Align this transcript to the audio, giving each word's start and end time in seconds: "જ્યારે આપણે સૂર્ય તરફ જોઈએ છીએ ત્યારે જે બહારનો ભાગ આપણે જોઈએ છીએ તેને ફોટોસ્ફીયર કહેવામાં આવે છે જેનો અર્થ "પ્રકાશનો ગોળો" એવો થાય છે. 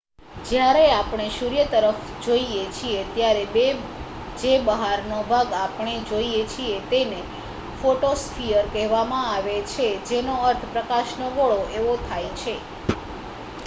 "જ્યારે 0.45 0.83
આપણે 0.91 1.25
સૂર્ય 1.31 1.65
તરફ 1.69 1.97
જોઈએ 2.23 2.63
છીએ 2.71 3.01
ત્યારે 3.11 3.65
જે 4.37 4.53
બહારનો 4.63 5.19
ભાગ 5.27 5.49
આપણે 5.59 5.93
જોઈએ 6.07 6.41
છીએ 6.49 6.77
તેને 6.89 7.19
ફોટોસ્ફીયર 7.77 8.65
કહેવામાં 8.71 9.29
આવે 9.29 9.55
છે 9.69 9.87
જેનો 10.07 10.35
અર્થ 10.47 10.65
"પ્રકાશનો 10.73 11.27
ગોળો" 11.33 11.61
એવો 11.77 11.93
થાય 12.03 12.31
છે. 12.37 12.55